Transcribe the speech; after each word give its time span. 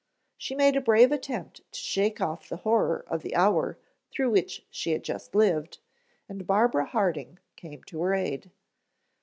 She 0.35 0.55
made 0.55 0.75
a 0.75 0.81
brave 0.81 1.11
attempt 1.11 1.57
to 1.71 1.79
shake 1.79 2.19
off 2.19 2.49
the 2.49 2.55
horror 2.65 3.05
of 3.07 3.21
the 3.21 3.35
hour 3.35 3.77
through 4.09 4.31
which 4.31 4.65
she 4.71 4.93
had 4.93 5.03
just 5.03 5.35
lived, 5.35 5.77
and 6.27 6.47
Barbara 6.47 6.87
Harding 6.87 7.37
came 7.55 7.83
to 7.83 8.01
her 8.01 8.15
aid. 8.15 8.49